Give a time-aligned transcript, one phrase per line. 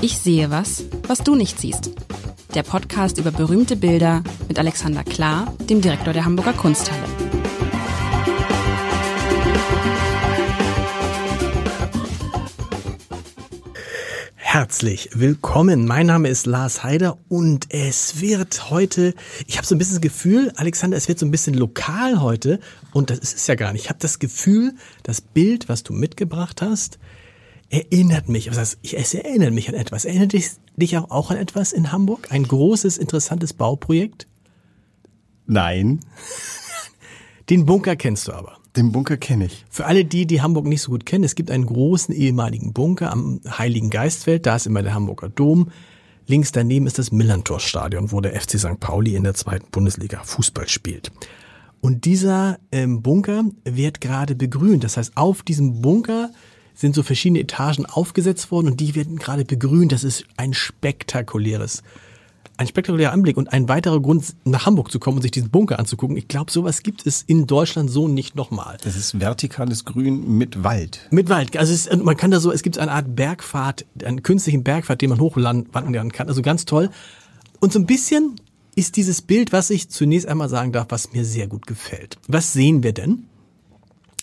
[0.00, 1.90] Ich sehe was, was du nicht siehst.
[2.54, 7.02] Der Podcast über berühmte Bilder mit Alexander Klar, dem Direktor der Hamburger Kunsthalle.
[14.36, 15.84] Herzlich willkommen.
[15.84, 19.14] Mein Name ist Lars Heider und es wird heute,
[19.48, 22.60] ich habe so ein bisschen das Gefühl, Alexander, es wird so ein bisschen lokal heute
[22.92, 23.82] und das ist es ja gar nicht.
[23.82, 27.00] Ich habe das Gefühl, das Bild, was du mitgebracht hast,
[27.70, 30.04] erinnert mich, heißt, es erinnert mich an etwas.
[30.04, 32.28] Erinnert dich, dich auch, auch an etwas in Hamburg?
[32.30, 34.26] Ein großes, interessantes Bauprojekt?
[35.46, 36.00] Nein.
[37.50, 38.58] Den Bunker kennst du aber.
[38.76, 39.64] Den Bunker kenne ich.
[39.70, 43.10] Für alle die, die Hamburg nicht so gut kennen, es gibt einen großen ehemaligen Bunker
[43.10, 45.70] am Heiligen Geistfeld, da ist immer der Hamburger Dom.
[46.26, 48.78] Links daneben ist das Millantor-Stadion, wo der FC St.
[48.78, 51.10] Pauli in der zweiten Bundesliga Fußball spielt.
[51.80, 54.84] Und dieser ähm, Bunker wird gerade begrünt.
[54.84, 56.30] Das heißt, auf diesem Bunker
[56.78, 59.90] sind so verschiedene Etagen aufgesetzt worden und die werden gerade begrünt.
[59.90, 61.82] Das ist ein spektakuläres
[62.58, 65.78] ein spektakulärer Anblick und ein weiterer Grund, nach Hamburg zu kommen und sich diesen Bunker
[65.78, 66.16] anzugucken.
[66.16, 68.78] Ich glaube, sowas gibt es in Deutschland so nicht nochmal.
[68.82, 71.06] Das ist vertikales Grün mit Wald.
[71.12, 71.56] Mit Wald.
[71.56, 75.10] Also es, man kann da so, es gibt eine Art Bergfahrt, einen künstlichen Bergfahrt, den
[75.10, 76.26] man hochwandern kann.
[76.26, 76.90] Also ganz toll.
[77.60, 78.40] Und so ein bisschen
[78.74, 82.18] ist dieses Bild, was ich zunächst einmal sagen darf, was mir sehr gut gefällt.
[82.26, 83.26] Was sehen wir denn?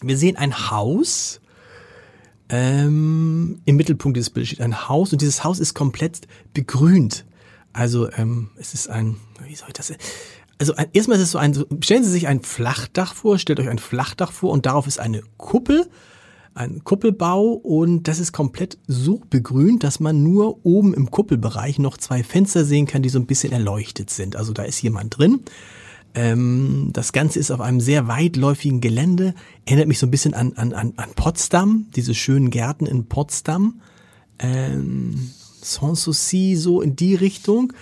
[0.01, 1.39] Wir sehen ein Haus.
[2.49, 7.25] Ähm, Im Mittelpunkt dieses Bildes steht ein Haus und dieses Haus ist komplett begrünt.
[7.73, 9.91] Also ähm, es ist ein, wie soll ich das?
[10.59, 13.67] Also ein, erstmal ist es so ein, stellen Sie sich ein Flachdach vor, stellt euch
[13.67, 15.89] ein Flachdach vor und darauf ist eine Kuppel,
[16.53, 21.97] ein Kuppelbau und das ist komplett so begrünt, dass man nur oben im Kuppelbereich noch
[21.97, 24.37] zwei Fenster sehen kann, die so ein bisschen erleuchtet sind.
[24.37, 25.41] Also da ist jemand drin.
[26.15, 29.35] Ähm, das Ganze ist auf einem sehr weitläufigen Gelände,
[29.65, 33.81] erinnert mich so ein bisschen an, an, an, an Potsdam, diese schönen Gärten in Potsdam.
[34.39, 37.73] Ähm, Sanssouci, so in die Richtung.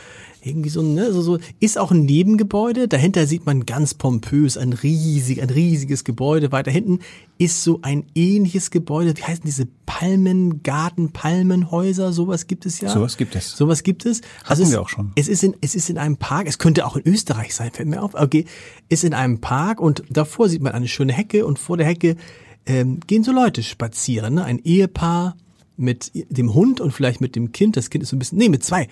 [0.46, 2.90] Irgendwie so, ne, so, so, ist auch ein Nebengebäude.
[2.90, 6.52] Dahinter sieht man ganz pompös ein riesig, ein riesiges Gebäude.
[6.52, 7.00] Weiter hinten
[7.38, 9.16] ist so ein ähnliches Gebäude.
[9.16, 12.12] Wie heißen diese Palmengarten, Palmenhäuser?
[12.12, 12.90] Sowas gibt es ja.
[12.90, 13.56] Sowas gibt es.
[13.56, 14.22] Sowas gibt es.
[14.40, 15.14] Hatten also es, wir auch schon.
[15.16, 16.48] Es ist in, es ist in einem Park.
[16.48, 18.14] Es könnte auch in Österreich sein, fällt mir auf.
[18.14, 18.46] Okay.
[18.90, 22.18] Ist in einem Park und davor sieht man eine schöne Hecke und vor der Hecke
[22.66, 24.34] ähm, gehen so Leute spazieren.
[24.34, 24.44] Ne?
[24.44, 25.38] Ein Ehepaar,
[25.76, 27.78] mit dem Hund und vielleicht mit dem Kind.
[27.78, 28.88] Das Kind ist so ein bisschen, nee, mit zwei.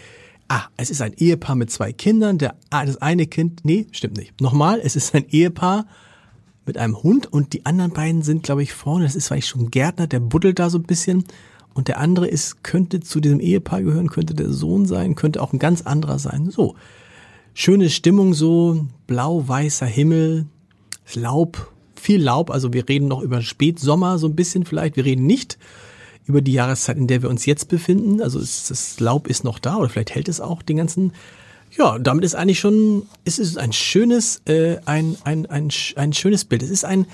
[0.54, 2.38] Ah, es ist ein Ehepaar mit zwei Kindern.
[2.38, 4.42] Der, ah, das eine Kind, nee, stimmt nicht.
[4.42, 5.86] Nochmal, es ist ein Ehepaar
[6.66, 9.06] mit einem Hund und die anderen beiden sind, glaube ich, vorne.
[9.06, 11.24] Das ist vielleicht schon Gärtner, der buddelt da so ein bisschen.
[11.74, 15.54] Und der andere ist, könnte zu diesem Ehepaar gehören, könnte der Sohn sein, könnte auch
[15.54, 16.52] ein ganz anderer sein.
[16.52, 16.76] So.
[17.54, 20.48] Schöne Stimmung, so blau-weißer Himmel,
[21.14, 22.52] Laub, viel Laub.
[22.52, 24.98] Also wir reden noch über Spätsommer so ein bisschen vielleicht.
[24.98, 25.58] Wir reden nicht
[26.26, 28.22] über die Jahreszeit, in der wir uns jetzt befinden.
[28.22, 31.14] Also ist, das Laub ist noch da oder vielleicht hält es auch den ganzen.
[31.78, 36.44] Ja, damit ist eigentlich schon, es ist ein schönes, äh, ein, ein, ein, ein schönes
[36.44, 36.64] Bild.
[36.64, 37.06] Es ist ein,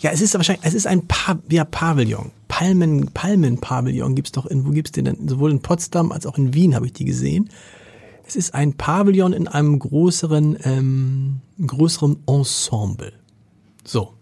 [0.00, 2.30] ja, es ist wahrscheinlich, es ist ein pa ja, Pavillon.
[2.46, 5.28] Palmen, Palmen-Pavillon gibt's doch in, wo gibt's den denn?
[5.28, 7.50] Sowohl in Potsdam als auch in Wien habe ich die gesehen.
[8.26, 13.12] Es ist ein Pavillon in einem größeren, ähm, größeren Ensemble.
[13.84, 14.14] So.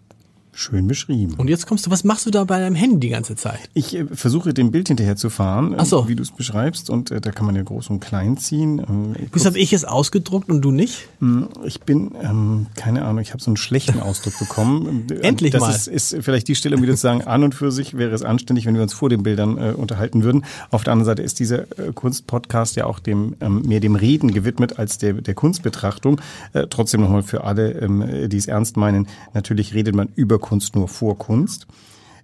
[0.55, 1.33] Schön beschrieben.
[1.37, 3.59] Und jetzt kommst du, was machst du da bei deinem Handy die ganze Zeit?
[3.73, 6.03] Ich äh, versuche dem Bild hinterher zu fahren, Ach so.
[6.03, 6.89] äh, wie du es beschreibst.
[6.91, 8.79] Und äh, da kann man ja groß und klein ziehen.
[8.79, 11.07] Ähm, Wieso habe ich es ausgedruckt und du nicht?
[11.19, 15.07] Hm, Ich bin, ähm, keine Ahnung, ich habe so einen schlechten Ausdruck bekommen.
[15.09, 15.71] Äh, Endlich das mal.
[15.71, 18.21] Ist, ist vielleicht die Stelle, um wieder zu sagen, an und für sich wäre es
[18.21, 20.45] anständig, wenn wir uns vor den Bildern äh, unterhalten würden.
[20.69, 24.31] Auf der anderen Seite ist dieser äh, Kunstpodcast ja auch dem ähm, mehr dem Reden
[24.31, 26.21] gewidmet als der, der Kunstbetrachtung.
[26.53, 30.75] Äh, trotzdem nochmal für alle, ähm, die es ernst meinen, natürlich redet man über Kunst
[30.75, 31.65] nur vor Kunst.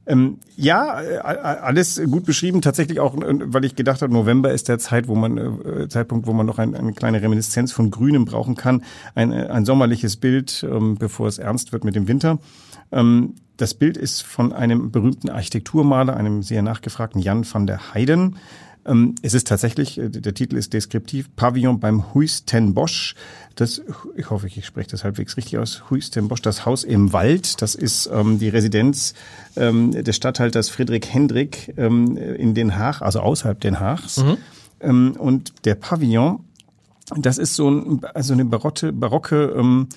[0.09, 2.61] Ähm, ja, äh, alles gut beschrieben.
[2.61, 6.25] Tatsächlich auch, äh, weil ich gedacht habe, November ist der Zeit, wo man äh, Zeitpunkt,
[6.25, 8.83] wo man noch ein, eine kleine Reminiszenz von Grünem brauchen kann.
[9.13, 12.39] Ein, äh, ein sommerliches Bild, ähm, bevor es ernst wird mit dem Winter.
[12.91, 18.37] Ähm, das Bild ist von einem berühmten Architekturmaler, einem sehr nachgefragten Jan van der Heyden.
[18.85, 23.15] Ähm, Es ist tatsächlich, äh, der Titel ist deskriptiv, Pavillon beim Huis ten Bosch.
[23.55, 23.81] Das,
[24.15, 27.61] ich hoffe, ich spreche das halbwegs richtig aus, Huis ten Bosch, das Haus im Wald.
[27.61, 29.13] Das ist ähm, die Residenz
[29.57, 34.23] ähm, des Statthalters Friedrich Hendrik ähm, in Den Haag, also außerhalb Den Haags.
[34.79, 36.39] Ähm, und der Pavillon,
[37.17, 39.87] das ist so ein, also eine barotte, barocke ähm,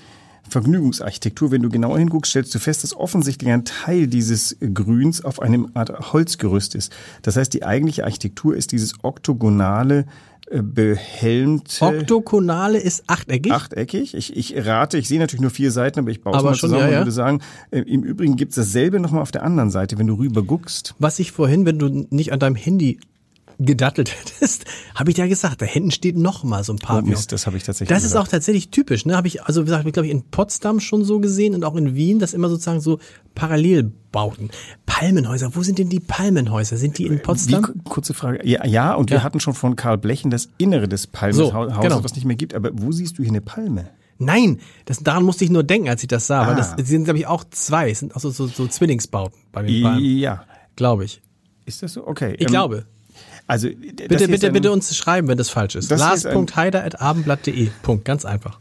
[0.49, 1.50] Vergnügungsarchitektur.
[1.50, 5.71] Wenn du genauer hinguckst, stellst du fest, dass offensichtlich ein Teil dieses Grüns auf einem
[5.75, 6.93] Art Holzgerüst ist.
[7.23, 10.06] Das heißt, die eigentliche Architektur ist dieses oktogonale,
[10.50, 11.85] äh, behelmte...
[11.85, 13.53] Oktokonale ist achteckig.
[13.53, 14.15] Achteckig.
[14.15, 16.71] Ich, ich rate, ich sehe natürlich nur vier Seiten, aber ich baue es mal schon,
[16.71, 16.99] zusammen ja, ja.
[16.99, 17.41] und würde sagen,
[17.71, 20.95] äh, im Übrigen gibt's dasselbe nochmal auf der anderen Seite, wenn du rüber guckst.
[20.99, 22.99] Was ich vorhin, wenn du nicht an deinem Handy
[23.58, 24.64] gedattelt hättest,
[24.94, 26.99] habe ich ja gesagt, da hinten steht noch mal so ein paar.
[27.02, 29.16] Oh Mist, das habe ich tatsächlich Das ist auch tatsächlich typisch, ne?
[29.16, 31.94] Habe ich also wie gesagt, glaube ich in Potsdam schon so gesehen und auch in
[31.94, 32.99] Wien, dass immer sozusagen so
[33.34, 34.50] Parallelbauten.
[34.87, 36.76] Palmenhäuser, wo sind denn die Palmenhäuser?
[36.76, 37.66] Sind die in Potsdam?
[37.75, 38.46] Wie, kurze Frage.
[38.49, 39.22] Ja, ja und wir Ja.
[39.22, 42.02] hatten schon von Karl Blechen das Innere des Palmenhauses, So, genau.
[42.04, 42.54] was nicht mehr gibt.
[42.54, 43.90] Aber wo siehst du hier eine Palme?
[44.19, 46.46] Nein, das, daran musste ich nur denken, als ich das sah.
[46.46, 46.75] Weil Ah.
[46.76, 47.90] das sind, glaube ich, auch zwei.
[47.90, 50.44] Es sind auch so, so, so Zwillingsbauten bei den Palmen, Ja.
[50.76, 51.20] glaube ich.
[51.64, 52.06] Ist das so?
[52.06, 52.34] Okay.
[52.38, 52.87] Ich Ähm, glaube.
[53.52, 55.90] Also, Bitte, bitte, bitte uns schreiben, wenn das falsch ist.
[55.90, 57.69] Das hier ist ein- Lars.heider.abendblatt.de.
[57.82, 58.58] Punkt, ganz einfach.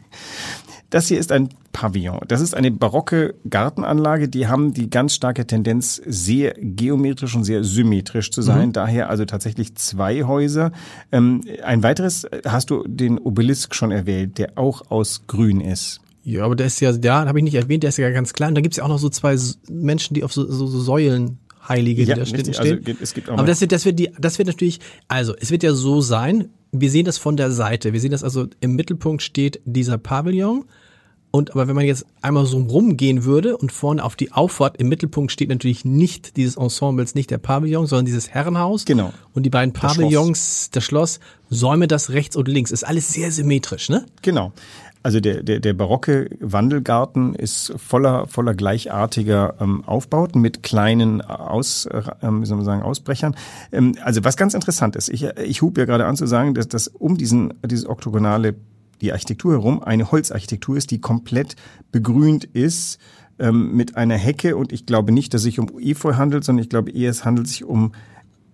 [0.89, 2.19] Das hier ist ein Pavillon.
[2.27, 4.27] Das ist eine barocke Gartenanlage.
[4.27, 8.73] Die haben die ganz starke Tendenz, sehr geometrisch und sehr symmetrisch zu sein.
[8.73, 10.73] Daher also tatsächlich zwei Häuser.
[11.13, 16.01] Ähm, ein weiteres, hast du den Obelisk schon erwähnt, der auch aus Grün ist.
[16.23, 18.53] Ja, aber der ist ja, ja, habe ich nicht erwähnt, der ist ja ganz klein.
[18.53, 19.35] Da gibt's ja auch noch so zwei
[19.69, 22.55] Menschen, die auf so, so, so Säulen Heilige, Ja, die da stehen.
[22.55, 25.51] Also, es gibt auch aber das wird, das wird die, das wird natürlich, also es
[25.51, 26.49] wird ja so sein.
[26.71, 27.93] Wir sehen das von der Seite.
[27.93, 30.65] Wir sehen das also im Mittelpunkt steht dieser Pavillon.
[31.33, 34.89] Und aber wenn man jetzt einmal so rumgehen würde und vorne auf die Auffahrt im
[34.89, 38.83] Mittelpunkt steht natürlich nicht dieses Ensembles, nicht der Pavillon, sondern dieses Herrenhaus.
[38.83, 39.13] Genau.
[39.33, 39.95] Und die beiden Schloss.
[39.95, 42.71] Pavillons, das Schloss, Säume das rechts und links.
[42.71, 44.05] Ist alles sehr symmetrisch, ne?
[44.21, 44.51] Genau.
[45.03, 51.87] Also der, der, der barocke Wandelgarten ist voller, voller gleichartiger ähm, Aufbauten mit kleinen Aus,
[51.87, 53.35] äh, ähm, wie soll man sagen, Ausbrechern.
[53.71, 56.67] Ähm, also was ganz interessant ist, ich, ich hub ja gerade an zu sagen, dass,
[56.67, 58.55] dass um diesen, dieses oktogonale,
[59.01, 61.55] die Architektur herum eine Holzarchitektur ist, die komplett
[61.91, 62.99] begrünt ist
[63.39, 66.69] ähm, mit einer Hecke und ich glaube nicht, dass sich um Efeu handelt, sondern ich
[66.69, 67.93] glaube eher, es handelt sich um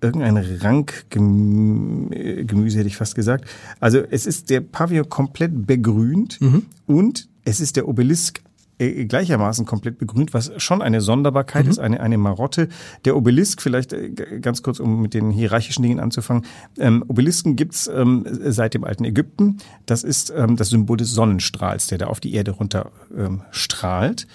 [0.02, 3.46] irgendein Rankgemüse, hätte ich fast gesagt.
[3.80, 6.40] Also es ist der Pavillon komplett begrünt
[6.86, 8.42] und es ist der Obelisk
[8.80, 12.70] äh, gleichermaßen komplett begrünt, was schon eine Sonderbarkeit ist, eine, eine Marotte.
[13.06, 16.46] Der Obelisk, vielleicht äh, ganz kurz, um mit den hierarchischen Dingen anzufangen.
[16.78, 19.58] Ähm, Obelisken gibt's ähm, seit dem alten Ägypten.
[19.88, 24.28] Das ist ähm, das Symbol des Sonnenstrahls, der da auf die Erde runter ähm, strahlt.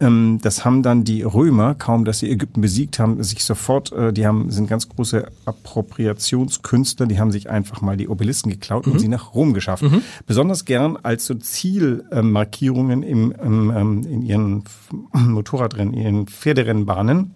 [0.00, 4.12] Ähm, das haben dann die Römer, kaum dass sie Ägypten besiegt haben, sich sofort, äh,
[4.12, 8.98] die haben, sind ganz große Appropriationskünstler, die haben sich einfach mal die Obelisken geklaut und
[8.98, 9.84] sie nach Rom geschafft.
[10.26, 14.64] Besonders gern als so Zielmarkierungen im, im, ähm, in ihren
[15.12, 17.34] Motorradrennen, in ihren Pferderennbahnen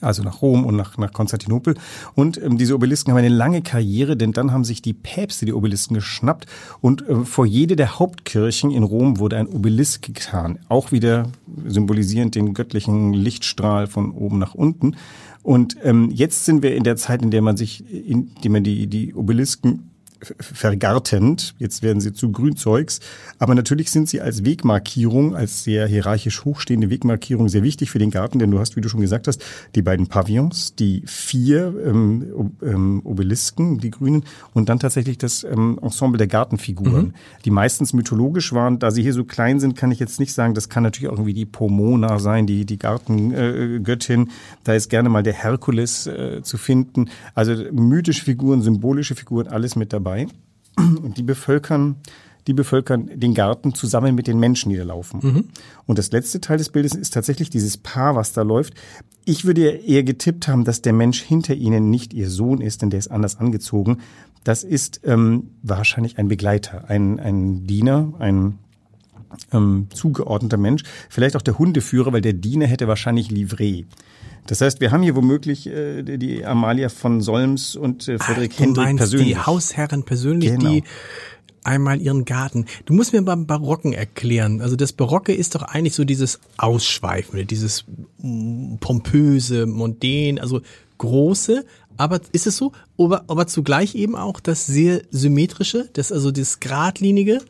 [0.00, 1.74] also nach Rom und nach, nach Konstantinopel.
[2.14, 5.52] Und ähm, diese Obelisken haben eine lange Karriere, denn dann haben sich die Päpste die
[5.52, 6.46] Obelisken geschnappt
[6.80, 10.58] und äh, vor jede der Hauptkirchen in Rom wurde ein Obelisk getan.
[10.68, 11.28] Auch wieder
[11.66, 14.96] symbolisierend den göttlichen Lichtstrahl von oben nach unten.
[15.42, 18.62] Und ähm, jetzt sind wir in der Zeit, in der man sich, in der man
[18.62, 19.89] die, die Obelisken
[20.38, 21.54] vergartend.
[21.58, 23.00] Jetzt werden sie zu Grünzeugs.
[23.38, 28.10] Aber natürlich sind sie als Wegmarkierung, als sehr hierarchisch hochstehende Wegmarkierung sehr wichtig für den
[28.10, 29.42] Garten, denn du hast, wie du schon gesagt hast,
[29.74, 34.24] die beiden Pavillons, die vier ähm, ähm, Obelisken, die grünen,
[34.54, 37.14] und dann tatsächlich das ähm, Ensemble der Gartenfiguren,
[37.44, 38.78] die meistens mythologisch waren.
[38.78, 41.14] Da sie hier so klein sind, kann ich jetzt nicht sagen, das kann natürlich auch
[41.14, 44.22] irgendwie die Pomona sein, die, die Gartengöttin.
[44.22, 44.30] Äh,
[44.64, 47.10] da ist gerne mal der Herkules äh, zu finden.
[47.34, 50.09] Also mythische Figuren, symbolische Figuren, alles mit dabei.
[50.76, 51.96] Und die bevölkern,
[52.46, 55.20] die bevölkern den Garten zusammen mit den Menschen, die da laufen.
[55.86, 58.74] Und das letzte Teil des Bildes ist tatsächlich dieses Paar, was da läuft.
[59.24, 62.90] Ich würde eher getippt haben, dass der Mensch hinter ihnen nicht ihr Sohn ist, denn
[62.90, 63.98] der ist anders angezogen.
[64.44, 68.58] Das ist ähm, wahrscheinlich ein Begleiter, ein, ein Diener, ein
[69.52, 70.82] ähm, zugeordneter Mensch.
[71.08, 73.86] Vielleicht auch der Hundeführer, weil der Diener hätte wahrscheinlich Livret.
[74.46, 78.62] Das heißt, wir haben hier womöglich äh, die- Amalia von Solms und äh, Friedrich du
[78.64, 79.28] Hendrik meinst persönlich.
[79.28, 80.70] die Hausherren persönlich, Genau.
[80.70, 80.84] die
[81.62, 82.64] einmal ihren Garten.
[82.86, 84.60] Du musst mir beim Barocken erklären.
[84.62, 87.84] Also das Barocke ist doch eigentlich so dieses Ausschweifende, dieses
[88.80, 90.60] pompöse, mondän, also
[90.98, 91.64] große.
[91.96, 92.72] Aber ist es so?
[92.98, 97.40] Aber, aber zugleich eben auch das sehr symmetrische, das also das geradlinige.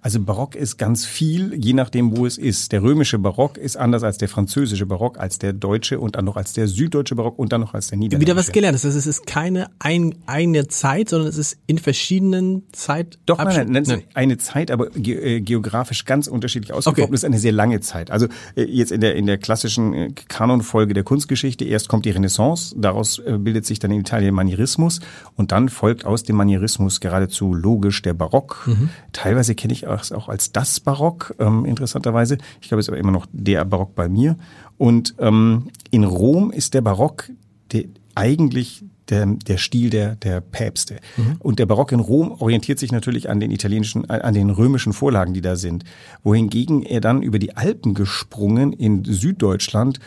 [0.00, 2.72] Also Barock ist ganz viel, je nachdem, wo es ist.
[2.72, 6.36] Der römische Barock ist anders als der französische Barock, als der deutsche und dann noch
[6.36, 8.30] als der süddeutsche Barock und dann noch als der niederländische.
[8.30, 8.74] Wieder was gelernt.
[8.76, 13.18] Das heißt, es ist keine ein, eine Zeit, sondern es ist in verschiedenen Zeit.
[13.26, 16.98] Doch, nein, nein, nein, eine Zeit, aber ge äh, geografisch ganz unterschiedlich ausgeformt.
[16.98, 17.10] Okay.
[17.10, 18.10] Das ist eine sehr lange Zeit.
[18.10, 22.10] Also äh, jetzt in der in der klassischen äh, Kanonfolge der Kunstgeschichte erst kommt die
[22.10, 25.00] Renaissance, daraus bildet sich dann in Italien Manierismus
[25.34, 28.68] und dann folgt aus dem Manierismus geradezu logisch der Barock.
[29.12, 32.38] Teilweise kenne ich es auch als das Barock, ähm, interessanterweise.
[32.60, 34.36] Ich glaube, es ist aber immer noch der Barock bei mir.
[34.78, 37.30] Und ähm, in Rom ist der Barock
[37.72, 40.96] der, eigentlich der, der Stil der, der Päpste.
[41.38, 44.92] Und der Barock in Rom orientiert sich natürlich an den italienischen, äh, an den römischen
[44.92, 45.84] Vorlagen, die da sind.
[46.22, 50.00] Wohingegen er dann über die Alpen gesprungen in Süddeutschland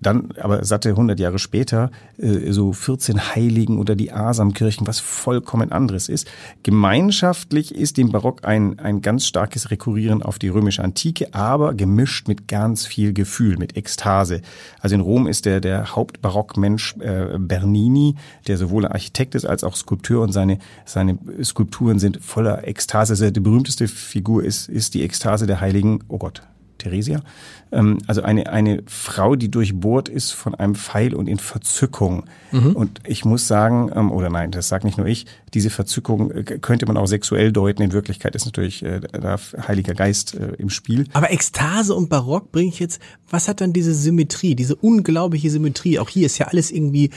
[0.00, 5.72] dann aber satte 100 Jahre später äh, so 14 Heiligen oder die Asamkirchen, was vollkommen
[5.72, 6.28] anderes ist.
[6.62, 12.28] Gemeinschaftlich ist dem Barock ein, ein ganz starkes Rekurrieren auf die römische Antike, aber gemischt
[12.28, 14.42] mit ganz viel Gefühl, mit Ekstase.
[14.80, 18.14] Also in Rom ist der, der Hauptbarockmensch äh, Bernini,
[18.46, 23.12] der sowohl Architekt ist als auch Skulpteur und seine, seine Skulpturen sind voller Ekstase.
[23.12, 26.42] Also die berühmteste Figur ist, ist die Ekstase der Heiligen, oh Gott,
[26.78, 27.22] Theresia.
[27.70, 32.24] Ähm, also eine, eine Frau, die durchbohrt ist von einem Pfeil und in Verzückung.
[32.52, 32.72] Mhm.
[32.74, 36.42] Und ich muss sagen, ähm, oder nein, das sagt nicht nur ich, diese Verzückung äh,
[36.44, 37.82] könnte man auch sexuell deuten.
[37.82, 41.04] In Wirklichkeit ist natürlich äh, der Heiliger Geist äh, im Spiel.
[41.12, 45.98] Aber Ekstase und Barock bringe ich jetzt, was hat dann diese Symmetrie, diese unglaubliche Symmetrie?
[45.98, 47.10] Auch hier ist ja alles irgendwie,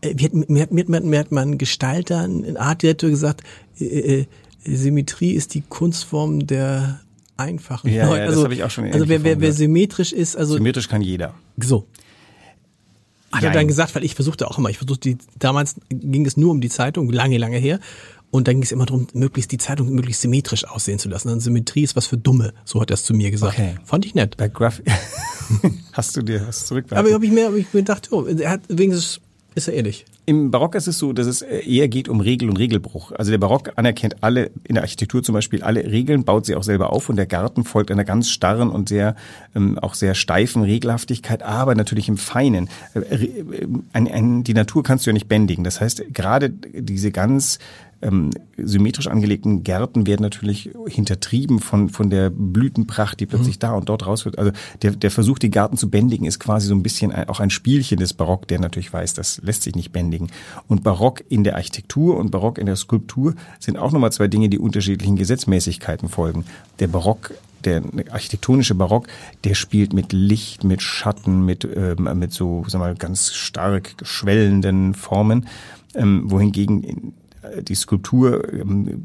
[0.00, 3.42] äh, mir, hat, mir, hat, mir, hat, mir hat man Gestalter, ein Artdirektor gesagt,
[3.78, 4.26] äh, äh,
[4.64, 7.00] Symmetrie ist die Kunstform der
[7.36, 8.18] einfachen ja, Leute.
[8.18, 10.88] Ja, also, das habe ich auch schon Also wer, wer, wer symmetrisch ist, also symmetrisch
[10.88, 11.34] kann jeder.
[11.56, 11.86] So.
[13.32, 16.36] Hat er dann gesagt, weil ich versuchte auch immer, ich versuchte die, damals ging es
[16.36, 17.80] nur um die Zeitung, lange, lange her.
[18.30, 21.28] Und dann ging es immer darum, möglichst die Zeitung möglichst symmetrisch aussehen zu lassen.
[21.28, 23.58] Und Symmetrie ist was für Dumme, so hat er es zu mir gesagt.
[23.58, 23.74] Okay.
[23.84, 24.38] Fand ich nett.
[24.38, 24.82] Bei Graph
[25.92, 26.86] hast du dir was zurück?
[26.90, 29.20] Aber habe ich mir, hab ich mir gedacht, oh, er hat wenigstens
[29.54, 30.04] ist er ehrlich.
[30.24, 33.12] Im Barock ist es so, dass es eher geht um Regel und Regelbruch.
[33.12, 36.62] Also der Barock anerkennt alle, in der Architektur zum Beispiel, alle Regeln, baut sie auch
[36.62, 39.14] selber auf und der Garten folgt einer ganz starren und sehr,
[39.54, 42.68] ähm, auch sehr steifen Regelhaftigkeit, aber natürlich im Feinen.
[42.94, 45.64] Äh, äh, ein, ein, die Natur kannst du ja nicht bändigen.
[45.64, 47.58] Das heißt, gerade diese ganz
[48.02, 53.60] ähm, symmetrisch angelegten Gärten werden natürlich hintertrieben von, von der Blütenpracht, die plötzlich mhm.
[53.60, 54.38] da und dort raus wird.
[54.38, 57.40] Also der, der Versuch, die Garten zu bändigen, ist quasi so ein bisschen ein, auch
[57.40, 60.30] ein Spielchen des Barock, der natürlich weiß, das lässt sich nicht bändigen.
[60.68, 64.48] Und Barock in der Architektur und Barock in der Skulptur sind auch nochmal zwei Dinge,
[64.48, 66.44] die unterschiedlichen Gesetzmäßigkeiten folgen.
[66.80, 67.32] Der Barock
[67.64, 67.80] der
[68.10, 69.06] architektonische Barock,
[69.44, 74.94] der spielt mit Licht, mit Schatten, mit, ähm, mit so, sag mal, ganz stark schwellenden
[74.94, 75.46] Formen,
[75.94, 77.14] ähm, wohingegen
[77.62, 79.04] die Skulptur ähm,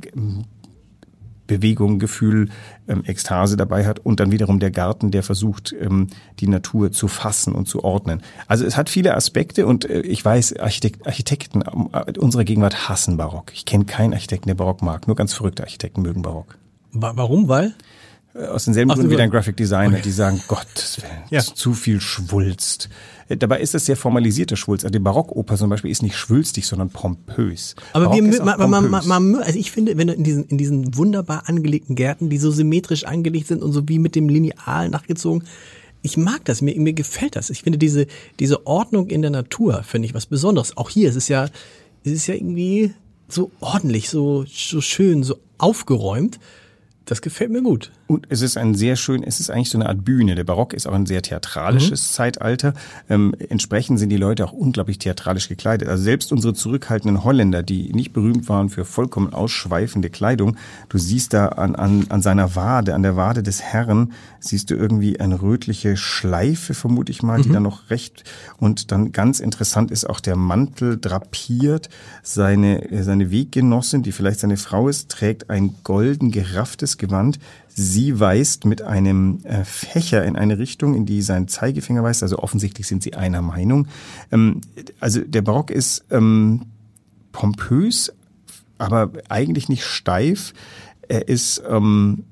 [1.48, 2.50] Bewegung, Gefühl,
[2.88, 6.08] ähm, Ekstase dabei hat und dann wiederum der Garten, der versucht, ähm,
[6.40, 8.22] die Natur zu fassen und zu ordnen.
[8.48, 13.18] Also es hat viele Aspekte und äh, ich weiß, Architekt, Architekten äh, unserer Gegenwart hassen
[13.18, 13.52] Barock.
[13.54, 15.08] Ich kenne keinen Architekten, der Barock mag.
[15.08, 16.58] Nur ganz verrückte Architekten mögen Barock.
[16.92, 17.48] Warum?
[17.48, 17.74] Weil?
[18.38, 20.02] Äh, aus denselben Gründen wie dein Graphic Designer, okay.
[20.04, 21.42] die sagen, Gottes Willen, ja.
[21.42, 22.90] zu viel Schwulst.
[23.30, 24.86] Äh, dabei ist das sehr formalisierte Schwulst.
[24.86, 27.76] Also die Barockoper zum Beispiel ist nicht schwülstig, sondern pompös.
[27.94, 28.70] Aber Barock wir, man, pompös.
[28.70, 32.30] Man, man, man, also ich finde, wenn du in diesen, in diesen wunderbar angelegten Gärten,
[32.30, 35.44] die so symmetrisch angelegt sind und so wie mit dem Lineal nachgezogen,
[36.04, 37.50] ich mag das, mir, mir gefällt das.
[37.50, 38.08] Ich finde diese,
[38.40, 40.78] diese Ordnung in der Natur, finde ich was Besonderes.
[40.78, 41.50] Auch hier, es ist ja,
[42.04, 42.94] es ist ja irgendwie
[43.28, 46.40] so ordentlich, so, so schön, so aufgeräumt.
[47.06, 47.92] Das gefällt mir gut.
[48.08, 50.36] Und es ist ein sehr schön, es ist eigentlich so eine Art Bühne.
[50.36, 52.14] Der Barock ist auch ein sehr theatralisches mhm.
[52.14, 52.74] Zeitalter.
[53.10, 55.90] Ähm, entsprechend sind die Leute auch unglaublich theatralisch gekleidet.
[55.90, 60.56] Also selbst unsere zurückhaltenden Holländer, die nicht berühmt waren für vollkommen ausschweifende Kleidung,
[60.88, 64.76] du siehst da an, an, an seiner Wade, an der Wade des Herrn, siehst du
[64.76, 67.44] irgendwie eine rötliche Schleife, vermute ich mal, mhm.
[67.44, 68.24] die dann noch recht,
[68.58, 71.90] und dann ganz interessant ist auch der Mantel drapiert.
[72.24, 77.40] Seine, seine Weggenossin, die vielleicht seine Frau ist, trägt ein golden gerafftes Gewand.
[77.80, 82.24] Sie weist mit einem äh, Fächer in eine Richtung, in die sein Zeigefinger weist.
[82.24, 83.88] Also offensichtlich sind sie einer Meinung.
[84.32, 84.62] Ähm,
[85.00, 86.66] also der Barock ist ähm,
[87.32, 88.12] pompös,
[88.80, 90.56] aber eigentlich nicht steif.
[91.08, 92.24] Er ist ähm,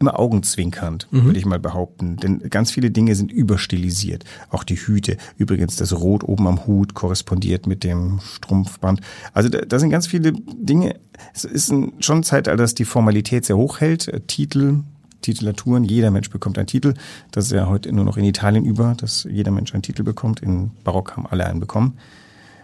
[0.00, 1.24] immer augenzwinkernd, mhm.
[1.24, 2.16] würde ich mal behaupten.
[2.16, 4.24] Denn ganz viele Dinge sind überstilisiert.
[4.50, 5.16] Auch die Hüte.
[5.36, 9.00] Übrigens, das Rot oben am Hut korrespondiert mit dem Strumpfband.
[9.32, 10.96] Also da, da sind ganz viele Dinge.
[11.34, 14.08] Es ist ein, schon ein Zeitalter, das die Formalität sehr hoch hält.
[14.08, 14.80] Äh, Titel,
[15.22, 15.84] Titulaturen.
[15.84, 16.94] Jeder Mensch bekommt einen Titel.
[17.32, 20.40] Das ist ja heute nur noch in Italien über, dass jeder Mensch einen Titel bekommt.
[20.40, 21.98] In Barock haben alle einen bekommen.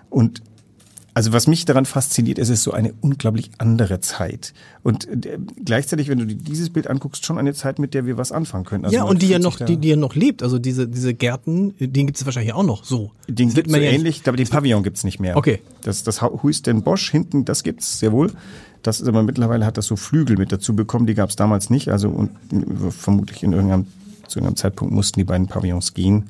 [0.09, 0.43] Und
[1.14, 4.52] also was mich daran fasziniert, ist es so eine unglaublich andere Zeit.
[4.83, 8.33] Und äh, gleichzeitig, wenn du dieses Bild anguckst, schon eine Zeit, mit der wir was
[8.33, 8.85] anfangen können.
[8.85, 10.42] Also ja, und die ja noch, die, die ja noch lebt.
[10.42, 13.12] Also diese, diese Gärten, den gibt es wahrscheinlich auch noch so.
[13.28, 15.37] Den gibt es so ähnlich, aber den Pavillon gibt's nicht mehr.
[15.37, 15.61] Okay.
[15.83, 18.33] Das, das Huis den Bosch hinten, das gibt's sehr wohl.
[18.83, 21.90] Das ist aber mittlerweile hat das so Flügel mit dazu bekommen, die gab's damals nicht.
[21.90, 22.30] Also und
[22.90, 23.87] vermutlich in irgendeinem,
[24.26, 26.28] zu irgendeinem Zeitpunkt mussten die beiden Pavillons gehen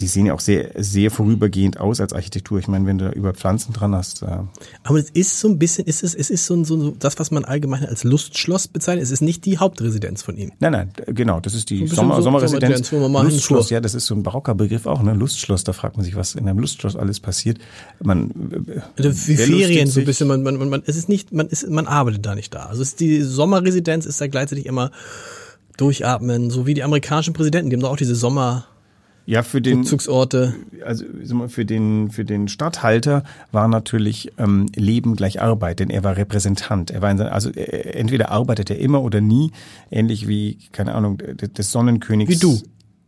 [0.00, 2.58] die sehen ja auch sehr, sehr vorübergehend aus als Architektur.
[2.58, 4.22] Ich meine, wenn du da über Pflanzen dran hast.
[4.22, 4.38] Äh
[4.82, 7.30] Aber es ist so ein bisschen, ist es, es ist so, ein, so das, was
[7.30, 9.04] man allgemein als Lustschloss bezeichnet.
[9.04, 10.52] Es ist nicht die Hauptresidenz von ihm.
[10.58, 11.40] Nein, nein, genau.
[11.40, 12.92] Das ist die Sommer, so Sommerresidenz.
[12.92, 15.14] Wo man mal Lustschloss, ja, das ist so ein barocker Begriff auch, ne?
[15.14, 15.64] Lustschloss.
[15.64, 17.58] Da fragt man sich, was in einem Lustschloss alles passiert.
[18.02, 18.30] Man,
[18.98, 20.28] also wie Ferien so ein bisschen.
[20.28, 22.66] Man, man, man, es ist nicht, man ist, man arbeitet da nicht da.
[22.66, 24.90] Also es ist die Sommerresidenz ist da gleichzeitig immer
[25.78, 27.70] durchatmen, so wie die amerikanischen Präsidenten.
[27.70, 28.66] Die haben doch auch diese Sommer
[29.26, 30.54] Ja, für den Rückzugsorte.
[30.84, 31.04] Also
[31.48, 36.92] für den für den Stadthalter war natürlich ähm, Leben gleich Arbeit, denn er war Repräsentant.
[36.92, 39.50] Er war in, also äh, entweder arbeitet er immer oder nie,
[39.90, 42.30] ähnlich wie keine Ahnung des Sonnenkönigs.
[42.30, 42.60] Wie du,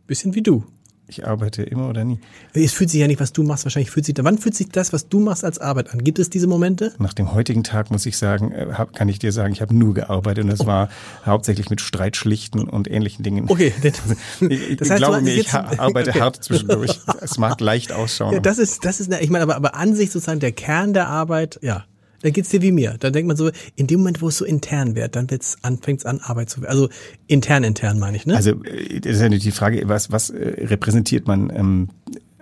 [0.07, 0.65] bisschen wie du.
[1.09, 2.19] Ich arbeite immer oder nie.
[2.53, 3.65] Es fühlt sich ja nicht, was du machst.
[3.65, 6.03] Wahrscheinlich fühlt sich, wann fühlt sich das, was du machst, als Arbeit an?
[6.03, 6.93] Gibt es diese Momente?
[6.99, 9.75] Nach dem heutigen Tag muss ich sagen, äh, hab, kann ich dir sagen, ich habe
[9.75, 10.67] nur gearbeitet und das oh.
[10.67, 10.89] war
[11.25, 13.45] hauptsächlich mit Streitschlichten und ähnlichen Dingen.
[13.49, 13.73] Okay.
[14.41, 16.19] ich, das heißt, glaube mir, ich arbeite okay.
[16.21, 16.99] hart zwischendurch.
[17.21, 18.35] es mag leicht ausschauen.
[18.35, 21.07] Ja, das ist, das ist, ich meine, aber, aber an sich sozusagen der Kern der
[21.07, 21.85] Arbeit, ja.
[22.21, 22.95] Da geht's dir wie mir.
[22.99, 25.77] Da denkt man so, in dem Moment, wo es so intern wird, dann wird's an,
[25.77, 26.71] fängt's an, Arbeit zu werden.
[26.71, 26.89] Also
[27.27, 28.35] intern, intern meine ich, ne?
[28.35, 31.89] Also äh, das ist natürlich die Frage, was, was äh, repräsentiert man ähm,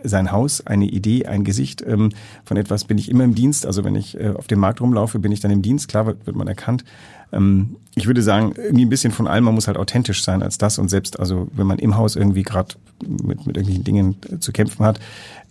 [0.03, 1.83] sein Haus, eine Idee, ein Gesicht.
[1.85, 2.11] Ähm,
[2.43, 3.65] von etwas bin ich immer im Dienst.
[3.65, 5.87] Also wenn ich äh, auf dem Markt rumlaufe, bin ich dann im Dienst.
[5.87, 6.83] Klar wird man erkannt.
[7.31, 10.57] Ähm, ich würde sagen, irgendwie ein bisschen von allem, man muss halt authentisch sein als
[10.57, 10.77] das.
[10.77, 14.51] Und selbst, also wenn man im Haus irgendwie gerade mit, mit irgendwelchen Dingen äh, zu
[14.51, 14.99] kämpfen hat,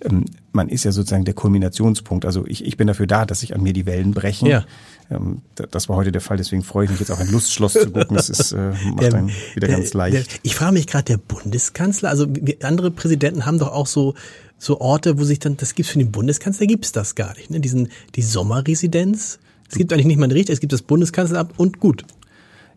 [0.00, 2.24] ähm, man ist ja sozusagen der Kulminationspunkt.
[2.24, 4.46] Also ich, ich bin dafür da, dass sich an mir die Wellen brechen.
[4.46, 4.64] Ja.
[5.10, 7.90] Ähm, das war heute der Fall, deswegen freue ich mich jetzt auch ein Lustschloss zu
[7.90, 8.16] gucken.
[8.16, 10.14] Das ist, äh, macht einen wieder der, ganz leicht.
[10.14, 12.26] Der, ich frage mich gerade, der Bundeskanzler, also
[12.62, 14.14] andere Präsidenten haben doch auch so
[14.58, 17.50] so Orte, wo sich dann, das gibt's für den Bundeskanzler, gibt's das gar nicht.
[17.50, 17.60] Ne?
[17.60, 19.38] Diesen, die Sommerresidenz.
[19.68, 22.04] Es gibt eigentlich nicht mal ein Richter, es gibt das Bundeskanzleramt und gut.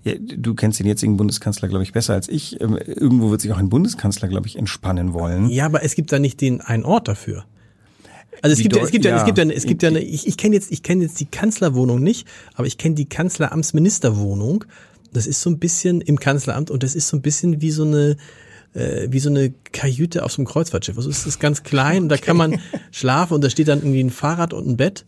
[0.04, 2.60] Ja, du kennst den jetzigen Bundeskanzler, glaube ich, besser als ich.
[2.62, 5.50] Ähm, irgendwo wird sich auch ein Bundeskanzler, glaube ich, entspannen wollen.
[5.50, 7.46] Ja, aber es gibt da nicht den einen Ort dafür.
[8.42, 10.26] Also es gibt, ja, es gibt ja, es gibt ja, es gibt ja eine, ich,
[10.26, 14.64] ich kenne jetzt, ich kenne jetzt die Kanzlerwohnung nicht, aber ich kenne die Kanzleramtsministerwohnung.
[15.12, 17.84] Das ist so ein bisschen im Kanzleramt und das ist so ein bisschen wie so
[17.84, 18.16] eine,
[18.74, 20.96] äh, wie so eine Kajüte auf so einem Kreuzfahrtschiff.
[20.96, 24.04] Also es ist ganz klein und da kann man schlafen und da steht dann irgendwie
[24.04, 25.06] ein Fahrrad und ein Bett.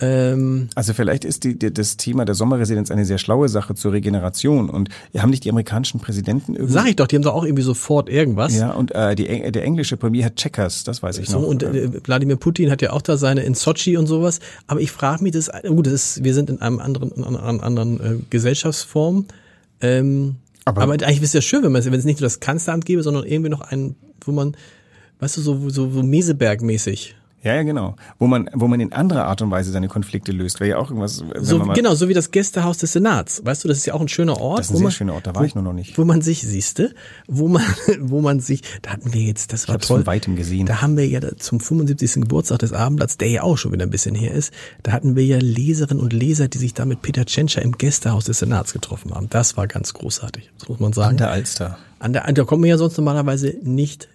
[0.00, 3.92] Ähm, also vielleicht ist die, die, das Thema der Sommerresidenz eine sehr schlaue Sache zur
[3.92, 4.70] Regeneration.
[4.70, 6.72] Und haben nicht die amerikanischen Präsidenten irgendwie...
[6.72, 8.56] Sag ich doch, die haben doch auch irgendwie sofort irgendwas.
[8.56, 11.48] Ja, und äh, die, der englische Premier hat Checkers, das weiß ich so, noch.
[11.48, 14.40] Und äh, Wladimir Putin hat ja auch da seine in Sochi und sowas.
[14.66, 17.42] Aber ich frage mich, das, gut, das ist, wir sind in einem anderen, in einer
[17.42, 19.26] anderen äh, Gesellschaftsform.
[19.80, 22.40] Ähm, aber, aber eigentlich wäre es ja schön, wenn man wenn es nicht nur das
[22.40, 24.56] Kanzleramt gäbe, sondern irgendwie noch einen, wo man,
[25.20, 27.14] weißt du, so, so, so Meseberg-mäßig.
[27.42, 27.94] Ja, ja, genau.
[28.18, 30.90] Wo man, wo man in anderer Art und Weise seine Konflikte löst, wäre ja auch
[30.90, 31.22] irgendwas.
[31.38, 33.44] So, genau, so wie das Gästehaus des Senats.
[33.44, 34.58] Weißt du, das ist ja auch ein schöner Ort.
[34.58, 35.96] Das ist ein sehr man, schöner Ort, da war wo, ich nur noch nicht.
[35.96, 36.92] Wo man sich, siehste,
[37.28, 37.62] wo man,
[38.00, 39.98] wo man sich, da hatten wir jetzt, das ich war toll.
[39.98, 40.66] von weitem gesehen.
[40.66, 42.22] Da haben wir ja zum 75.
[42.22, 45.24] Geburtstag des Abendblatts, der ja auch schon wieder ein bisschen her ist, da hatten wir
[45.24, 49.14] ja Leserinnen und Leser, die sich da mit Peter Tschentscher im Gästehaus des Senats getroffen
[49.14, 49.30] haben.
[49.30, 51.10] Das war ganz großartig, das muss man sagen.
[51.10, 51.78] An der Alster.
[52.00, 54.08] An der, da kommt man ja sonst normalerweise nicht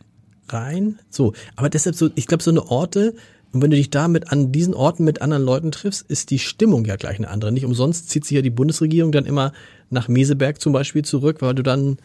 [0.49, 0.99] rein.
[1.09, 3.13] So, aber deshalb so, ich glaube, so eine Orte,
[3.53, 6.85] und wenn du dich damit an diesen Orten mit anderen Leuten triffst, ist die Stimmung
[6.85, 7.51] ja gleich eine andere.
[7.51, 9.53] Nicht umsonst zieht sich ja die Bundesregierung dann immer
[9.91, 11.97] nach Meseberg zum Beispiel zurück, weil du dann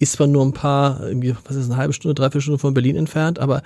[0.00, 1.00] ist zwar nur ein paar,
[1.44, 3.62] was ist eine halbe Stunde, dreiviertel Stunde von Berlin entfernt, aber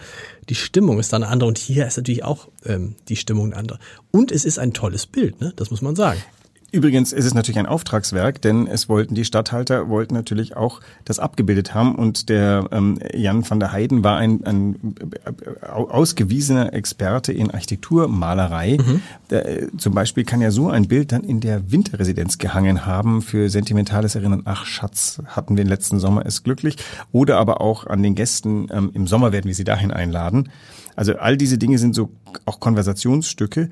[0.51, 3.57] die Stimmung ist dann eine andere und hier ist natürlich auch ähm, die Stimmung eine
[3.57, 3.79] andere.
[4.11, 5.55] Und es ist ein tolles Bild, ne?
[5.57, 6.21] Das muss man sagen.
[6.75, 11.21] Übrigens ist es natürlich ein Auftragswerk, denn es wollten die Stadthalter wollten natürlich auch das
[11.21, 17.33] abgebildet haben und der ähm, Jan van der Heiden war ein, ein äh, ausgewiesener Experte
[17.33, 18.79] in Architekturmalerei.
[18.85, 19.03] Mhm.
[19.31, 23.23] Der, äh, zum Beispiel kann ja so ein Bild dann in der Winterresidenz gehangen haben
[23.23, 24.43] für sentimentales Erinnern.
[24.45, 26.77] Ach Schatz, hatten wir im letzten Sommer es glücklich.
[27.13, 30.49] Oder aber auch an den Gästen ähm, im Sommer werden wir sie dahin einladen.
[30.97, 32.11] Also all diese Dinge sind so
[32.45, 33.71] auch Konversationsstücke.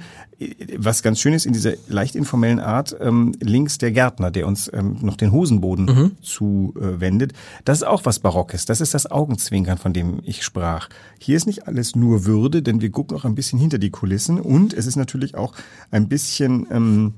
[0.76, 4.70] Was ganz schön ist in dieser leicht informellen Art, ähm, links der Gärtner, der uns
[4.72, 6.16] ähm, noch den Hosenboden mhm.
[6.22, 7.32] zuwendet.
[7.64, 8.64] Das ist auch was Barockes.
[8.64, 10.88] Das ist das Augenzwinkern, von dem ich sprach.
[11.18, 14.40] Hier ist nicht alles nur Würde, denn wir gucken auch ein bisschen hinter die Kulissen
[14.40, 15.54] und es ist natürlich auch
[15.90, 17.14] ein bisschen ähm,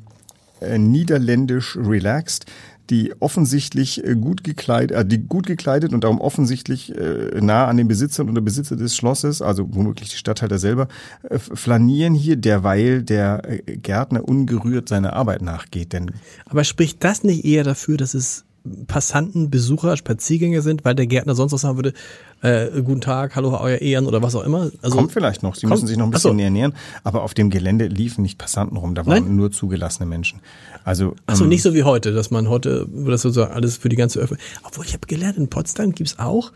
[0.60, 2.46] äh, niederländisch relaxed
[2.90, 7.76] die offensichtlich äh, gut gekleidet, äh, die gut gekleidet und darum offensichtlich äh, nah an
[7.76, 10.88] den Besitzern oder Besitzer des Schlosses, also womöglich die Stadthalter selber,
[11.28, 15.92] äh, flanieren hier, derweil der äh, Gärtner ungerührt seiner Arbeit nachgeht.
[15.92, 16.10] Denn
[16.46, 18.44] Aber spricht das nicht eher dafür, dass es
[18.86, 21.92] Passanten, Besucher, Spaziergänger sind, weil der Gärtner sonst was sagen würde,
[22.40, 24.70] äh, guten Tag, hallo euer Ehren oder was auch immer.
[24.80, 27.34] Also, kommt vielleicht noch, sie kommt, müssen sich noch ein bisschen näher nähern, aber auf
[27.34, 29.36] dem Gelände liefen nicht Passanten rum, da waren Nein?
[29.36, 30.40] nur zugelassene Menschen.
[30.82, 33.90] Also Achso, ähm, nicht so wie heute, dass man heute, wo das sozusagen alles für
[33.90, 34.38] die ganze Öffnung.
[34.62, 36.52] Obwohl ich habe gelernt, in Potsdam gibt's auch,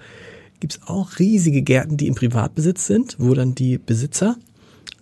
[0.61, 4.37] gibt's auch riesige Gärten, die im Privatbesitz sind, wo dann die Besitzer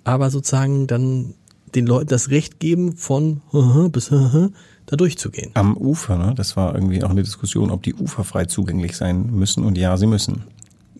[0.06, 1.34] aber sozusagen dann
[1.74, 3.42] den Leuten das Recht geben von
[3.92, 4.10] bis
[4.86, 5.50] da durchzugehen.
[5.54, 6.34] Am Ufer, ne?
[6.36, 9.96] Das war irgendwie auch eine Diskussion, ob die Ufer frei zugänglich sein müssen und ja,
[9.96, 10.44] sie müssen.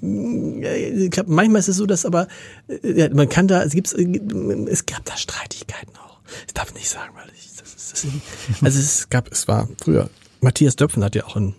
[0.01, 2.29] Ich glaube, manchmal ist es so, dass aber
[2.83, 6.21] ja, man kann da, es gibt es gab da Streitigkeiten auch.
[6.47, 8.13] Ich darf nicht sagen, weil ich das ist, das ist
[8.63, 10.11] also es gab, es war früher.
[10.41, 11.55] Matthias Döpfen hat ja auch in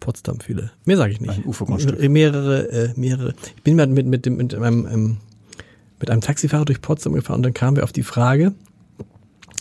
[0.00, 0.70] Potsdam viele.
[0.84, 1.32] Mehr sage ich nicht.
[1.32, 2.00] Ein Ufergrundstück.
[2.08, 3.34] Mehrere, äh, mehrere.
[3.56, 5.16] Ich bin mal mit, mit, dem, mit einem, ähm,
[5.98, 8.54] mit einem Taxifahrer durch Potsdam gefahren und dann kamen wir auf die Frage,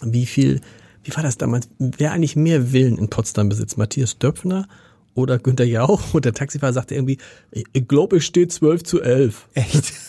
[0.04, 0.62] wie viel,
[1.06, 3.78] wie war das damals, wer eigentlich mehr Villen in Potsdam besitzt?
[3.78, 4.68] Matthias Döpfner
[5.14, 6.14] oder Günther Jauch?
[6.14, 7.18] Und der Taxifahrer sagte irgendwie,
[7.52, 9.48] ich, ich glaube, es steht 12 zu 11.
[9.54, 9.94] Echt?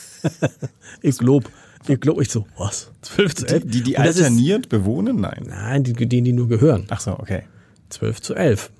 [1.02, 1.48] Ich glaube.
[1.86, 2.90] Ich glaube, ich so, was?
[3.02, 3.62] 12 zu 11?
[3.62, 5.20] Die, die, die das ist- alterniert bewohnen?
[5.20, 5.44] Nein.
[5.48, 6.86] Nein, die, denen, die nur gehören.
[6.88, 7.44] Ach so, okay.
[7.90, 8.72] 12 zu 11.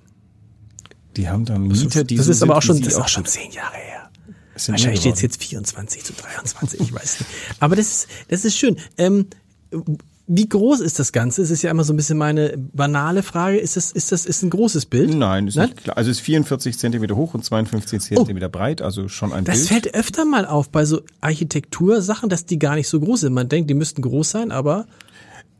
[1.16, 3.52] Die haben dann Mieter, die das ist aber auch schon, das ist auch schon zehn
[3.52, 4.11] Jahre her.
[4.55, 7.31] Wahrscheinlich steht es jetzt 24 zu 23, ich weiß nicht.
[7.61, 8.76] Aber das ist, das ist schön.
[8.98, 9.26] Ähm,
[10.29, 11.43] wie groß ist das Ganze?
[11.43, 13.59] Es ist ja immer so ein bisschen meine banale Frage.
[13.59, 15.15] Ist das, ist das, ist ein großes Bild?
[15.15, 15.69] Nein, ist Nein?
[15.71, 15.97] nicht klar.
[15.97, 19.47] Also es ist 44 Zentimeter hoch und 52 Zentimeter breit, also schon ein Oh.
[19.47, 19.69] Das Bild.
[19.85, 23.35] fällt öfter mal auf bei so Architektursachen, dass die gar nicht so groß sind.
[23.35, 24.87] Man denkt, die müssten groß sein, aber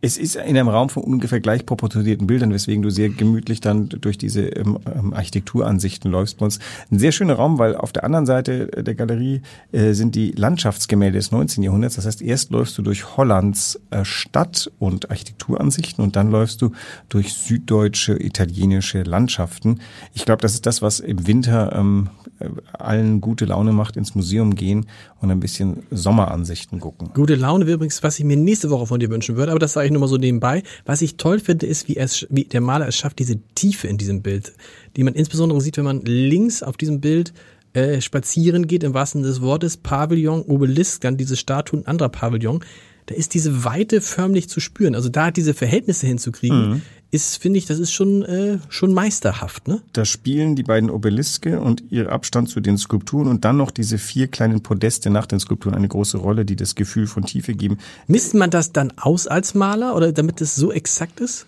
[0.07, 3.89] Es ist in einem Raum von ungefähr gleich proportionierten Bildern, weswegen du sehr gemütlich dann
[3.89, 6.61] durch diese ähm, ähm, Architekturansichten läufst bei uns.
[6.93, 9.43] Ein sehr schöner Raum, weil auf der anderen Seite der Galerie
[9.73, 11.65] äh, sind die Landschaftsgemälde des 19.
[11.65, 11.97] Jahrhunderts.
[11.97, 16.71] Das heißt, erst läufst du durch Hollands äh, Stadt- und Architekturansichten und dann läufst du
[17.09, 19.81] durch süddeutsche, italienische Landschaften.
[20.15, 24.15] Ich glaube, das ist das, was im Winter ähm, äh, allen gute Laune macht, ins
[24.15, 24.87] Museum gehen
[25.21, 27.11] und ein bisschen Sommeransichten gucken.
[27.15, 29.73] Gute Laune wäre übrigens, was ich mir nächste Woche von dir wünschen würde, aber das
[29.73, 30.63] sage ich nur mal so nebenbei.
[30.85, 33.99] Was ich toll finde, ist, wie, es, wie der Maler es schafft, diese Tiefe in
[33.99, 34.53] diesem Bild,
[34.97, 37.33] die man insbesondere sieht, wenn man links auf diesem Bild
[37.73, 42.65] äh, spazieren geht, im wahrsten Sinne des Wortes, Pavillon, Obelisk, dann diese Statuen, anderer Pavillon,
[43.07, 44.95] da ist diese Weite förmlich zu spüren.
[44.95, 49.81] Also da diese Verhältnisse hinzukriegen, ist, finde ich, das ist schon, äh, schon meisterhaft, ne?
[49.93, 53.99] Da spielen die beiden Obeliske und ihr Abstand zu den Skulpturen und dann noch diese
[53.99, 57.79] vier kleinen Podeste nach den Skulpturen eine große Rolle, die das Gefühl von Tiefe geben.
[58.09, 61.47] Misst man das dann aus als Maler oder damit es so exakt ist?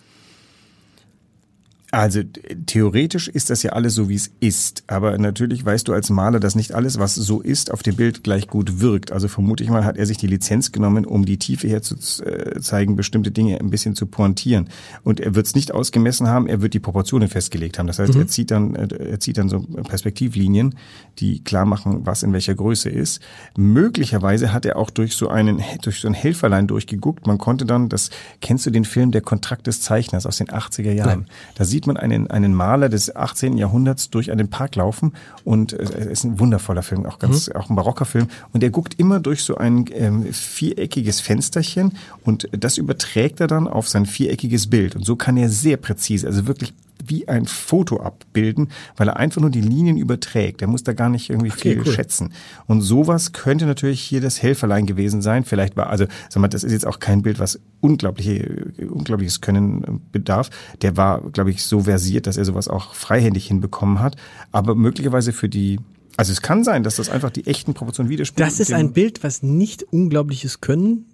[1.91, 2.21] Also
[2.67, 4.83] theoretisch ist das ja alles so, wie es ist.
[4.85, 8.23] Aber natürlich weißt du als Maler, dass nicht alles, was so ist, auf dem Bild
[8.23, 9.11] gleich gut wirkt.
[9.11, 13.31] Also vermute ich mal, hat er sich die Lizenz genommen, um die Tiefe herzuzeigen, bestimmte
[13.31, 14.69] Dinge ein bisschen zu pointieren.
[15.03, 17.87] Und er wird es nicht ausgemessen haben, er wird die Proportionen festgelegt haben.
[17.87, 20.75] Das heißt, er zieht dann, äh, er zieht dann so Perspektivlinien,
[21.17, 23.19] die klar machen, was in welcher Größe ist.
[23.57, 27.25] Möglicherweise hat er auch durch so einen, durch so ein Helferlein durchgeguckt.
[27.25, 30.91] Man konnte dann, das, kennst du den Film Der Kontrakt des Zeichners aus den 80er
[30.91, 31.25] Jahren?
[31.55, 33.57] Da sieht man einen, einen Maler des 18.
[33.57, 35.13] Jahrhunderts durch einen Park laufen
[35.43, 38.27] und äh, es ist ein wundervoller Film, auch ganz, auch ein barocker Film.
[38.53, 43.67] Und er guckt immer durch so ein ähm, viereckiges Fensterchen und das überträgt er dann
[43.67, 44.95] auf sein viereckiges Bild.
[44.95, 46.73] Und so kann er sehr präzise, also wirklich
[47.09, 50.61] wie ein Foto abbilden, weil er einfach nur die Linien überträgt.
[50.61, 51.91] Er muss da gar nicht irgendwie viel cool.
[51.91, 52.33] schätzen.
[52.67, 55.43] Und sowas könnte natürlich hier das Helferlein gewesen sein.
[55.43, 59.83] Vielleicht war, also sag mal, das ist jetzt auch kein Bild, was unglaubliche, unglaubliches Können
[59.83, 60.49] äh, bedarf.
[60.81, 64.15] Der war, glaube ich, so versiert, dass er sowas auch freihändig hinbekommen hat.
[64.51, 65.79] Aber möglicherweise für die,
[66.17, 68.49] also es kann sein, dass das einfach die echten Proportionen widerspiegeln.
[68.49, 71.05] Das ist ein Bild, was nicht unglaubliches Können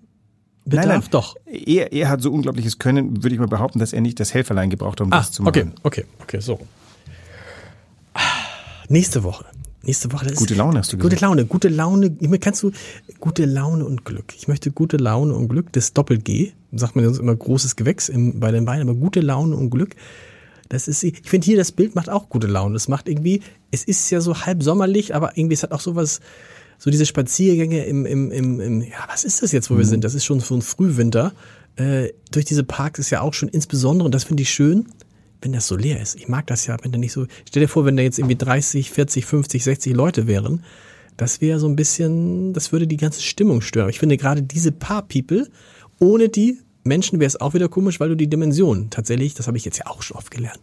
[0.65, 0.85] bedarf.
[0.87, 1.35] Nein, nein, Doch.
[1.45, 4.69] Er, er hat so unglaubliches Können, würde ich mal behaupten, dass er nicht das Helferlein
[4.69, 5.73] gebraucht hat, um Ah, das zu machen.
[5.83, 6.59] okay, okay, okay, so.
[8.13, 8.19] Ah,
[8.89, 9.45] Nächste Woche.
[9.83, 10.25] Nächste Woche.
[10.25, 11.21] Das Gute Laune hast du Gute gesagt.
[11.21, 12.15] Laune, gute Laune.
[12.19, 12.71] Ich meine, Kannst du
[13.19, 14.33] gute Laune und Glück?
[14.35, 15.71] Ich möchte gute Laune und Glück.
[15.73, 16.53] Das Doppel-G.
[16.73, 19.95] Sagt man sonst immer großes Gewächs im, bei den Beinen, aber gute Laune und Glück.
[20.69, 22.75] Das ist, ich finde hier das Bild macht auch gute Laune.
[22.75, 26.19] Es macht irgendwie, es ist ja so halb sommerlich, aber irgendwie es hat auch sowas,
[26.77, 29.79] so diese Spaziergänge im, im, im, im ja, was ist das jetzt, wo Mhm.
[29.79, 30.03] wir sind?
[30.03, 31.33] Das ist schon so ein Frühwinter.
[31.75, 34.87] Äh, durch diese Parks ist ja auch schon insbesondere, und das finde ich schön,
[35.41, 36.15] wenn das so leer ist.
[36.15, 38.35] Ich mag das ja, wenn da nicht so, stell dir vor, wenn da jetzt irgendwie
[38.37, 40.63] 30, 40, 50, 60 Leute wären,
[41.17, 43.89] das wäre so ein bisschen, das würde die ganze Stimmung stören.
[43.89, 45.47] Ich finde gerade diese paar People,
[45.99, 49.57] ohne die Menschen wäre es auch wieder komisch, weil du die Dimensionen tatsächlich, das habe
[49.57, 50.59] ich jetzt ja auch schon oft gelernt,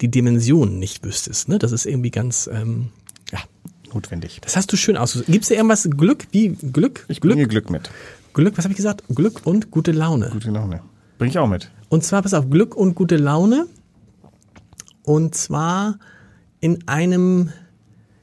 [0.00, 1.48] die Dimensionen nicht wüsstest.
[1.48, 1.58] Ne?
[1.58, 2.88] Das ist irgendwie ganz, ähm,
[3.32, 3.38] ja,
[3.94, 4.40] Notwendig.
[4.40, 5.22] das hast du schön aus.
[5.26, 6.26] Gibt es da irgendwas Glück?
[6.30, 7.04] Wie Glück?
[7.08, 7.90] Ich Glück, bringe Glück mit.
[8.32, 9.04] Glück, was habe ich gesagt?
[9.08, 10.30] Glück und gute Laune.
[10.30, 10.80] Gute Laune.
[11.18, 11.70] Bring ich auch mit.
[11.88, 13.66] Und zwar, pass auf, Glück und gute Laune.
[15.02, 15.98] Und zwar
[16.60, 17.50] in einem,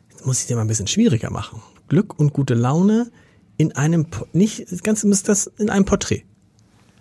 [0.10, 1.62] jetzt muss ich dir mal ein bisschen schwieriger machen.
[1.88, 3.12] Glück und gute Laune
[3.58, 6.24] in einem, nicht, das Ganze muss das in einem Porträt.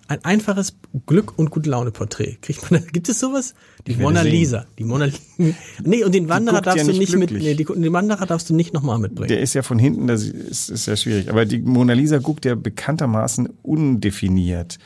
[0.09, 0.75] Ein einfaches
[1.07, 2.39] Glück und gute Laune Porträt.
[2.41, 3.55] Kriegt man, gibt es sowas?
[3.87, 4.33] Die Mona sehen.
[4.33, 4.67] Lisa.
[4.79, 5.19] Die Mona Lisa.
[5.85, 7.57] Nee, und den Wanderer guckt ja darfst du nicht nicht mit, glücklich.
[7.57, 9.29] nee, die, den Wanderer darfst du nicht nochmal mitbringen.
[9.29, 11.31] Der ist ja von hinten, das ist, ist ja schwierig.
[11.31, 14.79] Aber die Mona Lisa guckt ja bekanntermaßen undefiniert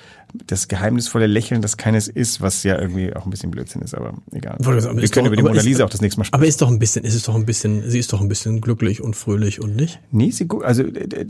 [0.46, 4.14] das geheimnisvolle Lächeln, das keines ist, was ja irgendwie auch ein bisschen Blödsinn ist, aber
[4.32, 4.56] egal.
[4.60, 6.40] Wir ist können doch- über die Mona ist- Lisa auch das nächste Mal sprechen.
[6.40, 8.60] Aber ist doch ein bisschen, ist es doch ein bisschen, sie ist doch ein bisschen
[8.60, 10.00] glücklich und fröhlich und nicht?
[10.10, 10.84] Nee, sie, also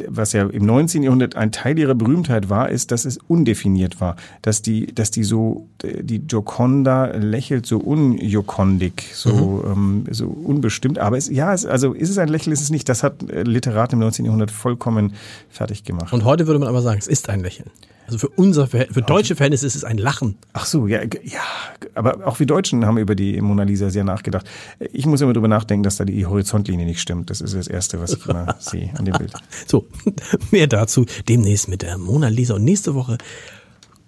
[0.09, 1.03] was ja im 19.
[1.03, 5.25] Jahrhundert ein Teil ihrer Berühmtheit war, ist, dass es undefiniert war, dass die, dass die
[5.25, 10.99] so, die Gioconda lächelt so unjokondig, so ähm, so unbestimmt.
[10.99, 12.88] Aber es, ja, es, also ist es ein Lächeln, ist es nicht.
[12.88, 14.25] Das hat äh, Literaten im 19.
[14.25, 15.15] Jahrhundert vollkommen
[15.51, 16.12] fertig gemacht.
[16.12, 17.71] Und heute würde man aber sagen, es ist ein Lächeln.
[18.07, 20.37] Also für unser, Verhält- für deutsche Verhältnisse ist es ein Lachen.
[20.53, 21.41] Ach so, ja, ja,
[21.95, 24.47] aber auch wir Deutschen haben über die Mona Lisa sehr nachgedacht.
[24.93, 27.31] Ich muss immer drüber nachdenken, dass da die Horizontlinie nicht stimmt.
[27.31, 29.33] Das ist das Erste, was ich immer sehe an dem Bild.
[29.67, 29.87] So,
[30.51, 33.19] mehr dazu demnächst mit der Mona Lisa und nächste Woche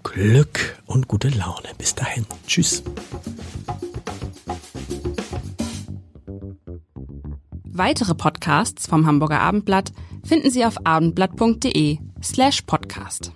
[0.02, 1.68] Glück und gute Laune.
[1.78, 2.26] Bis dahin.
[2.46, 2.82] Tschüss.
[7.76, 9.92] Weitere Podcasts vom Hamburger Abendblatt
[10.24, 13.32] finden Sie auf abendblatt.de slash podcast.